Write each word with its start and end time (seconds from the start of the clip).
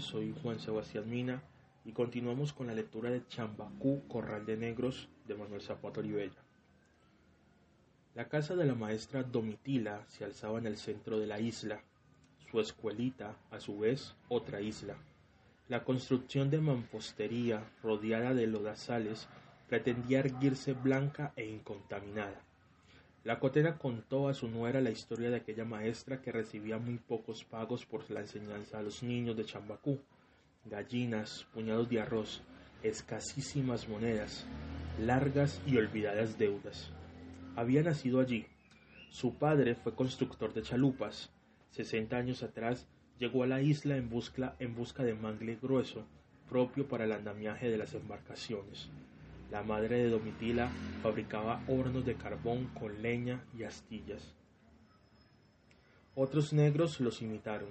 soy 0.00 0.34
Juan 0.42 0.58
Sebastián 0.58 1.08
Mina 1.08 1.42
y 1.84 1.92
continuamos 1.92 2.52
con 2.52 2.66
la 2.66 2.74
lectura 2.74 3.08
de 3.08 3.24
Chambacú, 3.28 4.02
Corral 4.08 4.44
de 4.44 4.56
Negros 4.56 5.08
de 5.28 5.36
Manuel 5.36 5.62
Zapata 5.62 6.00
Olivella. 6.00 6.42
La 8.16 8.28
casa 8.28 8.56
de 8.56 8.64
la 8.64 8.74
maestra 8.74 9.22
Domitila 9.22 10.04
se 10.08 10.24
alzaba 10.24 10.58
en 10.58 10.66
el 10.66 10.76
centro 10.76 11.20
de 11.20 11.28
la 11.28 11.38
isla, 11.38 11.84
su 12.50 12.58
escuelita, 12.58 13.36
a 13.52 13.60
su 13.60 13.78
vez, 13.78 14.16
otra 14.28 14.60
isla. 14.60 14.96
La 15.68 15.84
construcción 15.84 16.50
de 16.50 16.60
mampostería 16.60 17.62
rodeada 17.80 18.34
de 18.34 18.48
lodazales 18.48 19.28
pretendía 19.68 20.18
erguirse 20.18 20.72
blanca 20.72 21.32
e 21.36 21.46
incontaminada. 21.46 22.42
La 23.22 23.38
cotera 23.38 23.76
contó 23.76 24.28
a 24.28 24.34
su 24.34 24.48
nuera 24.48 24.80
la 24.80 24.90
historia 24.90 25.28
de 25.28 25.36
aquella 25.36 25.66
maestra 25.66 26.22
que 26.22 26.32
recibía 26.32 26.78
muy 26.78 26.96
pocos 26.96 27.44
pagos 27.44 27.84
por 27.84 28.10
la 28.10 28.20
enseñanza 28.20 28.78
a 28.78 28.82
los 28.82 29.02
niños 29.02 29.36
de 29.36 29.44
Chambacú, 29.44 30.00
gallinas, 30.64 31.46
puñados 31.52 31.90
de 31.90 32.00
arroz, 32.00 32.42
escasísimas 32.82 33.90
monedas, 33.90 34.46
largas 34.98 35.60
y 35.66 35.76
olvidadas 35.76 36.38
deudas. 36.38 36.92
Había 37.56 37.82
nacido 37.82 38.20
allí. 38.20 38.46
Su 39.10 39.34
padre 39.34 39.74
fue 39.74 39.94
constructor 39.94 40.54
de 40.54 40.62
chalupas. 40.62 41.30
Sesenta 41.68 42.16
años 42.16 42.42
atrás 42.42 42.88
llegó 43.18 43.42
a 43.42 43.46
la 43.46 43.60
isla 43.60 43.98
en 43.98 44.08
busca, 44.08 44.56
en 44.58 44.74
busca 44.74 45.02
de 45.02 45.12
mangle 45.12 45.56
grueso, 45.60 46.06
propio 46.48 46.88
para 46.88 47.04
el 47.04 47.12
andamiaje 47.12 47.68
de 47.68 47.76
las 47.76 47.92
embarcaciones. 47.92 48.88
La 49.50 49.64
madre 49.64 49.96
de 49.96 50.10
Domitila 50.10 50.70
fabricaba 51.02 51.60
hornos 51.66 52.04
de 52.04 52.14
carbón 52.14 52.66
con 52.78 53.02
leña 53.02 53.42
y 53.58 53.64
astillas. 53.64 54.34
Otros 56.14 56.52
negros 56.52 57.00
los 57.00 57.20
imitaron. 57.20 57.68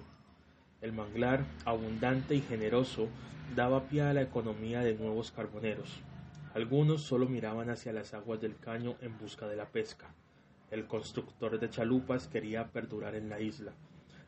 El 0.82 0.92
manglar, 0.92 1.46
abundante 1.64 2.36
y 2.36 2.42
generoso, 2.42 3.08
daba 3.56 3.88
pie 3.88 4.02
a 4.02 4.14
la 4.14 4.22
economía 4.22 4.82
de 4.82 4.96
nuevos 4.96 5.32
carboneros. 5.32 6.02
Algunos 6.54 7.04
solo 7.04 7.28
miraban 7.28 7.70
hacia 7.70 7.94
las 7.94 8.14
aguas 8.14 8.42
del 8.42 8.58
caño 8.58 8.96
en 9.02 9.18
busca 9.18 9.48
de 9.48 9.56
la 9.56 9.66
pesca. 9.66 10.08
El 10.72 10.86
constructor 10.86 11.60
de 11.60 11.70
chalupas 11.70 12.28
quería 12.28 12.68
perdurar 12.68 13.16
en 13.16 13.30
la 13.30 13.40
isla. 13.40 13.72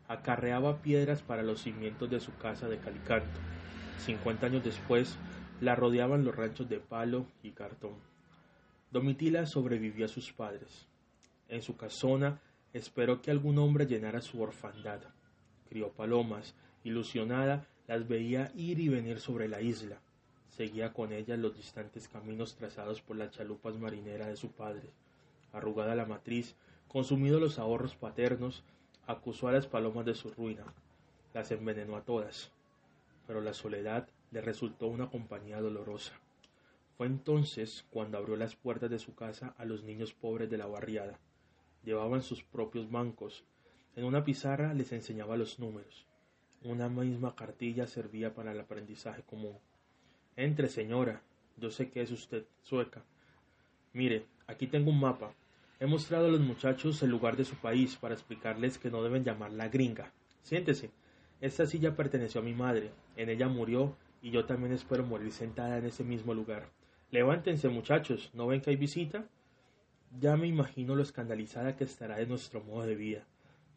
Acarreaba 0.08 0.82
piedras 0.82 1.22
para 1.22 1.44
los 1.44 1.62
cimientos 1.62 2.10
de 2.10 2.20
su 2.20 2.34
casa 2.38 2.70
de 2.70 2.78
Calicanto. 2.78 3.40
Cincuenta 3.98 4.48
años 4.48 4.64
después, 4.64 5.18
la 5.62 5.76
rodeaban 5.76 6.26
los 6.26 6.36
ranchos 6.36 6.68
de 6.68 6.80
palo 6.80 7.28
y 7.44 7.52
cartón. 7.52 7.94
Domitila 8.92 9.46
sobrevivió 9.46 10.06
a 10.06 10.10
sus 10.10 10.34
padres. 10.34 10.88
En 11.48 11.62
su 11.62 11.78
casona 11.78 12.42
esperó 12.74 13.22
que 13.22 13.30
algún 13.30 13.60
hombre 13.60 13.86
llenara 13.86 14.22
su 14.22 14.42
orfandad. 14.42 15.02
Crió 15.70 15.90
palomas, 15.90 16.56
ilusionada, 16.84 17.68
las 17.88 18.08
veía 18.08 18.52
ir 18.56 18.80
y 18.80 18.90
venir 18.90 19.20
sobre 19.20 19.48
la 19.48 19.62
isla. 19.62 20.00
Seguía 20.50 20.94
con 20.94 21.14
ellas 21.14 21.38
los 21.38 21.56
distantes 21.56 22.08
caminos 22.08 22.56
trazados 22.56 23.02
por 23.02 23.16
las 23.16 23.32
chalupas 23.32 23.78
marineras 23.78 24.28
de 24.28 24.36
su 24.36 24.50
padre. 24.52 24.90
Arrugada 25.54 25.96
la 25.96 26.06
matriz, 26.06 26.56
consumidos 26.88 27.40
los 27.40 27.60
ahorros 27.60 27.96
paternos, 27.96 28.64
acusó 29.06 29.48
a 29.48 29.52
las 29.52 29.68
palomas 29.68 30.06
de 30.06 30.16
su 30.16 30.32
ruina. 30.32 30.66
Las 31.34 31.52
envenenó 31.52 31.96
a 31.98 32.02
todas. 32.02 32.52
Pero 33.32 33.40
la 33.40 33.54
soledad 33.54 34.10
le 34.32 34.42
resultó 34.42 34.88
una 34.88 35.10
compañía 35.10 35.62
dolorosa. 35.62 36.12
Fue 36.98 37.08
entonces 37.08 37.86
cuando 37.90 38.18
abrió 38.18 38.36
las 38.36 38.58
puertas 38.58 38.90
de 38.90 39.00
su 39.00 39.16
casa 39.16 39.56
a 39.58 39.64
los 39.64 39.84
niños 39.84 40.12
pobres 40.12 40.50
de 40.50 40.58
la 40.58 40.68
barriada. 40.68 41.18
Llevaban 41.86 42.24
sus 42.24 42.44
propios 42.44 42.92
bancos. 42.92 43.46
En 43.96 44.04
una 44.04 44.26
pizarra 44.26 44.74
les 44.74 44.92
enseñaba 44.92 45.38
los 45.38 45.60
números. 45.60 46.06
Una 46.66 46.90
misma 46.90 47.34
cartilla 47.34 47.88
servía 47.88 48.34
para 48.34 48.52
el 48.52 48.60
aprendizaje 48.60 49.22
común. 49.22 49.56
Entre, 50.36 50.68
señora. 50.68 51.22
Yo 51.56 51.72
sé 51.72 51.90
que 51.90 52.02
es 52.02 52.12
usted 52.12 52.44
sueca. 52.64 53.02
Mire, 53.94 54.26
aquí 54.46 54.68
tengo 54.68 54.90
un 54.90 55.00
mapa. 55.00 55.32
He 55.80 55.86
mostrado 55.86 56.26
a 56.26 56.32
los 56.32 56.42
muchachos 56.42 57.02
el 57.02 57.12
lugar 57.12 57.38
de 57.38 57.46
su 57.46 57.56
país 57.56 57.96
para 57.96 58.14
explicarles 58.14 58.78
que 58.78 58.92
no 58.92 59.02
deben 59.02 59.24
llamarla 59.24 59.70
gringa. 59.70 60.12
Siéntese. 60.44 60.92
Esta 61.42 61.66
silla 61.66 61.96
perteneció 61.96 62.42
a 62.42 62.44
mi 62.44 62.54
madre. 62.54 62.92
En 63.16 63.30
ella 63.30 63.48
murió 63.48 63.98
y 64.22 64.30
yo 64.30 64.46
también 64.46 64.74
espero 64.74 65.04
morir 65.04 65.32
sentada 65.32 65.80
en 65.80 65.86
ese 65.86 66.04
mismo 66.04 66.36
lugar. 66.36 66.70
Levántense, 67.10 67.68
muchachos, 67.68 68.30
¿no 68.34 68.48
ven 68.48 68.62
que 68.62 68.70
hay 68.70 68.76
visita? 68.76 69.26
Ya 70.20 70.38
me 70.38 70.48
imagino 70.48 70.96
lo 70.96 71.02
escandalizada 71.02 71.76
que 71.76 71.84
estará 71.84 72.18
de 72.18 72.28
nuestro 72.28 72.62
modo 72.62 72.86
de 72.86 72.96
vida. 72.96 73.26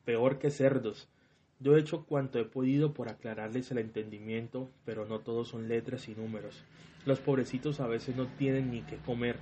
Peor 0.05 0.39
que 0.39 0.51
cerdos. 0.51 1.09
Yo 1.59 1.77
he 1.77 1.81
hecho 1.81 2.05
cuanto 2.05 2.39
he 2.39 2.45
podido 2.45 2.93
por 2.93 3.09
aclararles 3.09 3.71
el 3.71 3.79
entendimiento, 3.79 4.71
pero 4.85 5.07
no 5.07 5.21
todos 5.21 5.49
son 5.49 5.67
letras 5.67 6.09
y 6.09 6.15
números. 6.15 6.63
Los 7.07 7.21
pobrecitos 7.21 7.81
a 7.81 7.87
veces 7.87 8.15
no 8.15 8.27
tienen 8.37 8.71
ni 8.71 8.83
qué 8.83 8.99
comer. 8.99 9.39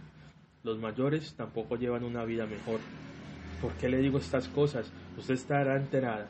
Los 0.63 0.79
mayores 0.79 1.35
tampoco 1.35 1.77
llevan 1.77 2.05
una 2.05 2.25
vida 2.25 2.47
mejor. 2.47 2.79
¿Por 3.61 3.73
qué 3.73 3.89
le 3.89 3.99
digo 3.99 4.19
estas 4.19 4.49
cosas? 4.49 4.93
Usted 5.19 5.35
estará 5.35 5.77
enterada. 5.77 6.29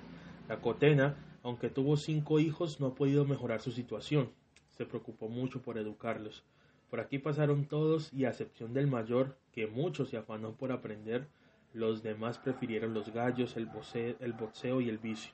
La 0.48 0.60
cotena, 0.60 1.16
aunque 1.42 1.70
tuvo 1.70 1.96
cinco 1.96 2.38
hijos, 2.38 2.80
no 2.80 2.88
ha 2.88 2.94
podido 2.94 3.24
mejorar 3.24 3.60
su 3.60 3.72
situación 3.72 4.30
se 4.72 4.86
preocupó 4.86 5.28
mucho 5.28 5.62
por 5.62 5.78
educarlos. 5.78 6.42
Por 6.90 7.00
aquí 7.00 7.18
pasaron 7.18 7.66
todos 7.66 8.12
y 8.12 8.24
a 8.24 8.30
excepción 8.30 8.74
del 8.74 8.86
mayor, 8.86 9.36
que 9.52 9.66
mucho 9.66 10.04
se 10.04 10.16
afanó 10.16 10.52
por 10.52 10.72
aprender, 10.72 11.28
los 11.72 12.02
demás 12.02 12.38
prefirieron 12.38 12.92
los 12.92 13.12
gallos, 13.12 13.56
el, 13.56 13.66
boxeo 13.66 14.80
y 14.80 14.88
el 14.88 14.98
vicio. 14.98 15.32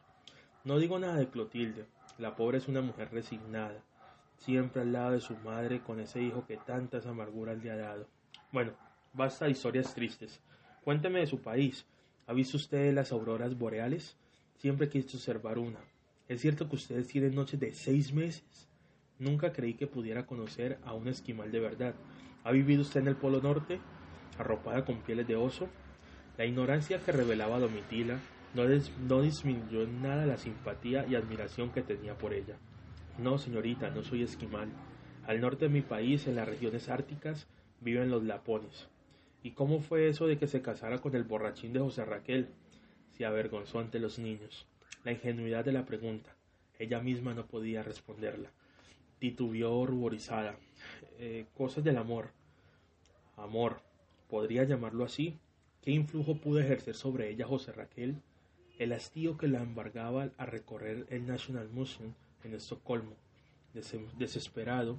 No 0.64 0.78
digo 0.78 0.98
nada 0.98 1.16
de 1.16 1.28
Clotilde, 1.28 1.86
la 2.18 2.36
pobre 2.36 2.58
es 2.58 2.68
una 2.68 2.80
mujer 2.80 3.10
resignada, 3.10 3.82
siempre 4.36 4.82
al 4.82 4.92
lado 4.92 5.12
de 5.12 5.20
su 5.20 5.36
madre 5.36 5.80
con 5.80 5.98
ese 5.98 6.22
hijo 6.22 6.46
que 6.46 6.58
tantas 6.58 7.06
amarguras 7.06 7.62
le 7.62 7.70
ha 7.70 7.76
dado. 7.76 8.06
Bueno, 8.52 8.72
basta 9.12 9.46
de 9.46 9.52
historias 9.52 9.94
tristes. 9.94 10.40
Cuénteme 10.84 11.20
de 11.20 11.26
su 11.26 11.40
país. 11.40 11.86
¿Ha 12.26 12.32
visto 12.32 12.56
usted 12.56 12.92
las 12.92 13.10
auroras 13.10 13.56
boreales? 13.58 14.16
Siempre 14.58 14.88
quise 14.88 15.16
observar 15.16 15.58
una. 15.58 15.80
¿Es 16.28 16.42
cierto 16.42 16.68
que 16.68 16.76
ustedes 16.76 17.08
tienen 17.08 17.34
noches 17.34 17.58
de 17.58 17.72
seis 17.72 18.12
meses? 18.12 18.68
Nunca 19.18 19.54
creí 19.54 19.72
que 19.72 19.86
pudiera 19.86 20.26
conocer 20.26 20.78
a 20.84 20.92
un 20.92 21.08
esquimal 21.08 21.50
de 21.50 21.58
verdad. 21.58 21.94
¿Ha 22.44 22.52
vivido 22.52 22.82
usted 22.82 23.00
en 23.00 23.08
el 23.08 23.16
Polo 23.16 23.40
Norte, 23.40 23.80
arropada 24.36 24.84
con 24.84 24.98
pieles 24.98 25.26
de 25.26 25.36
oso? 25.36 25.68
La 26.36 26.44
ignorancia 26.44 27.00
que 27.00 27.12
revelaba 27.12 27.58
Domitila 27.58 28.20
no, 28.54 28.64
no 29.08 29.22
disminuyó 29.22 29.82
en 29.82 30.02
nada 30.02 30.26
la 30.26 30.36
simpatía 30.36 31.06
y 31.08 31.14
admiración 31.14 31.72
que 31.72 31.80
tenía 31.80 32.18
por 32.18 32.34
ella. 32.34 32.56
No, 33.16 33.38
señorita, 33.38 33.88
no 33.88 34.02
soy 34.02 34.22
esquimal. 34.22 34.68
Al 35.26 35.40
norte 35.40 35.64
de 35.64 35.70
mi 35.70 35.80
país, 35.80 36.26
en 36.26 36.36
las 36.36 36.46
regiones 36.46 36.90
árticas, 36.90 37.46
viven 37.80 38.10
los 38.10 38.22
lapones. 38.22 38.88
¿Y 39.42 39.52
cómo 39.52 39.80
fue 39.80 40.08
eso 40.08 40.26
de 40.26 40.36
que 40.36 40.46
se 40.46 40.60
casara 40.60 40.98
con 40.98 41.16
el 41.16 41.24
borrachín 41.24 41.72
de 41.72 41.80
José 41.80 42.04
Raquel? 42.04 42.48
Se 43.12 43.24
avergonzó 43.24 43.78
ante 43.78 43.98
los 43.98 44.18
niños. 44.18 44.66
La 45.04 45.12
ingenuidad 45.12 45.64
de 45.64 45.72
la 45.72 45.84
pregunta. 45.84 46.34
Ella 46.78 47.00
misma 47.00 47.34
no 47.34 47.46
podía 47.46 47.82
responderla 47.82 48.50
titubeó 49.18 49.86
ruborizada. 49.86 50.56
Eh, 51.18 51.46
cosas 51.56 51.84
del 51.84 51.96
amor. 51.96 52.30
Amor, 53.36 53.80
¿podría 54.28 54.64
llamarlo 54.64 55.04
así? 55.04 55.36
¿Qué 55.82 55.90
influjo 55.90 56.36
pudo 56.36 56.60
ejercer 56.60 56.94
sobre 56.94 57.30
ella 57.30 57.46
José 57.46 57.72
Raquel? 57.72 58.20
El 58.78 58.92
hastío 58.92 59.36
que 59.36 59.48
la 59.48 59.60
embargaba 59.60 60.30
a 60.36 60.46
recorrer 60.46 61.06
el 61.10 61.26
National 61.26 61.68
Museum 61.68 62.12
en 62.44 62.54
Estocolmo. 62.54 63.16
desesperado, 64.18 64.96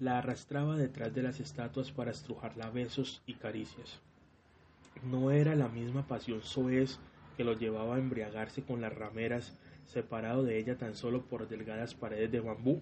la 0.00 0.18
arrastraba 0.18 0.76
detrás 0.76 1.14
de 1.14 1.22
las 1.22 1.38
estatuas 1.38 1.92
para 1.92 2.10
estrujarla 2.10 2.70
besos 2.70 3.22
y 3.26 3.34
caricias. 3.34 4.00
No 5.04 5.30
era 5.30 5.54
la 5.54 5.68
misma 5.68 6.06
pasión 6.06 6.42
soez 6.42 6.98
que 7.36 7.44
lo 7.44 7.54
llevaba 7.54 7.96
a 7.96 7.98
embriagarse 7.98 8.62
con 8.62 8.80
las 8.80 8.94
rameras, 8.94 9.56
separado 9.86 10.42
de 10.44 10.58
ella 10.58 10.76
tan 10.76 10.94
solo 10.94 11.22
por 11.22 11.48
delgadas 11.48 11.94
paredes 11.94 12.30
de 12.30 12.40
bambú 12.40 12.80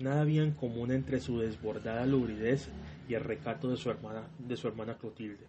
Nada 0.00 0.22
había 0.22 0.42
en 0.42 0.52
común 0.52 0.92
entre 0.92 1.20
su 1.20 1.38
desbordada 1.40 2.06
lubridez 2.06 2.68
y 3.06 3.12
el 3.12 3.22
recato 3.22 3.68
de 3.68 3.76
su 3.76 3.90
hermana, 3.90 4.22
de 4.38 4.56
su 4.56 4.66
hermana 4.66 4.96
Clotilde. 4.96 5.44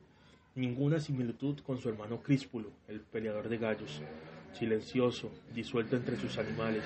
Ninguna 0.56 1.00
similitud 1.00 1.60
con 1.60 1.78
su 1.78 1.88
hermano 1.88 2.22
Críspulo, 2.22 2.70
el 2.90 3.00
peleador 3.00 3.48
de 3.48 3.58
gallos, 3.58 4.02
silencioso, 4.52 5.32
disuelto 5.56 5.96
entre 5.96 6.18
sus 6.18 6.38
animales. 6.38 6.84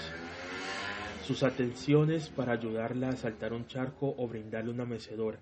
Sus 1.25 1.41
atenciones 1.41 2.29
para 2.29 2.53
ayudarla 2.53 3.09
a 3.09 3.15
saltar 3.15 3.51
un 3.51 3.65
charco 3.65 4.13
o 4.15 4.27
brindarle 4.27 4.69
una 4.69 4.85
mecedora. 4.85 5.39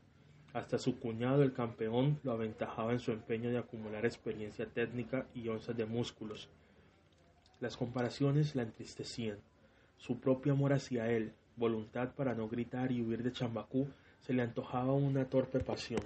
Hasta 0.53 0.77
su 0.77 0.99
cuñado, 0.99 1.41
el 1.41 1.51
campeón, 1.51 2.19
lo 2.23 2.31
aventajaba 2.31 2.91
en 2.91 2.99
su 2.99 3.11
empeño 3.11 3.49
de 3.49 3.57
acumular 3.57 4.05
experiencia 4.05 4.67
técnica 4.67 5.25
y 5.33 5.47
onzas 5.49 5.75
de 5.75 5.87
músculos. 5.87 6.47
Las 7.59 7.75
comparaciones 7.75 8.55
la 8.55 8.61
entristecían. 8.61 9.39
Su 9.97 10.19
propio 10.19 10.53
amor 10.53 10.73
hacia 10.73 11.09
él, 11.09 11.33
voluntad 11.55 12.13
para 12.13 12.35
no 12.35 12.47
gritar 12.47 12.91
y 12.91 13.01
huir 13.01 13.23
de 13.23 13.31
Chambacú, 13.31 13.87
se 14.19 14.33
le 14.33 14.43
antojaba 14.43 14.93
una 14.93 15.25
torpe 15.25 15.59
pasión. 15.59 16.01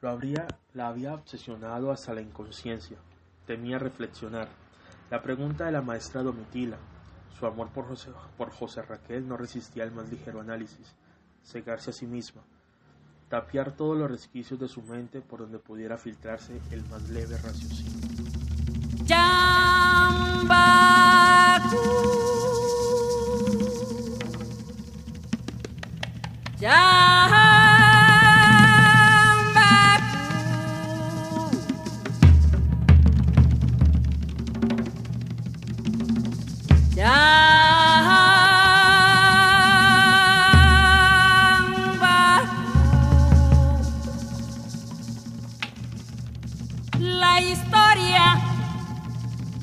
Lo 0.00 0.10
habría, 0.10 0.46
la 0.74 0.88
había 0.88 1.14
obsesionado 1.14 1.90
hasta 1.90 2.14
la 2.14 2.22
inconsciencia. 2.22 2.98
Temía 3.46 3.78
reflexionar. 3.78 4.48
La 5.10 5.22
pregunta 5.22 5.66
de 5.66 5.72
la 5.72 5.82
maestra 5.82 6.22
Domitila, 6.22 6.78
su 7.38 7.46
amor 7.46 7.70
por 7.70 7.86
José, 8.52 8.82
Raquel 8.82 9.26
no 9.26 9.36
resistía 9.36 9.82
al 9.82 9.90
más 9.90 10.08
ligero 10.08 10.40
análisis. 10.40 10.94
Cegarse 11.42 11.90
a 11.90 11.92
sí 11.92 12.06
misma. 12.06 12.42
Tapiar 13.32 13.72
todos 13.72 13.96
los 13.96 14.10
resquicios 14.10 14.60
de 14.60 14.68
su 14.68 14.82
mente 14.82 15.22
por 15.22 15.40
donde 15.40 15.58
pudiera 15.58 15.96
filtrarse 15.96 16.52
el 16.70 16.84
más 16.90 17.08
leve 17.08 17.38
raciocinio. 17.38 18.06
La 19.08 19.71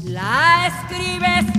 la 0.10 0.68
escribes 0.68 1.59